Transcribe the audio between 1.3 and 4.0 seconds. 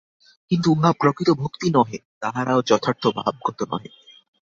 ভক্তি নহে, তাহারাও যথার্থ ভাগবত নহে।